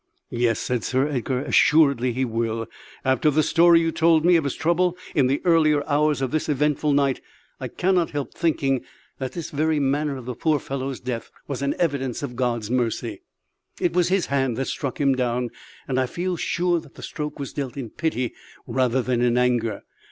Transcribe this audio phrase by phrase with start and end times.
[0.31, 2.65] "Yes," said Sir Edgar, "assuredly He will.
[3.05, 6.49] After the story you told me of his trouble in the earlier hours of this
[6.49, 7.21] eventful night
[7.59, 8.83] I cannot help thinking
[9.19, 13.21] that the very manner of the poor fellow's death was an evidence of God's mercy.
[13.79, 15.51] It was His hand that struck him down;
[15.87, 18.33] and I feel sure that the stroke was dealt in pity
[18.65, 19.83] rather than in anger.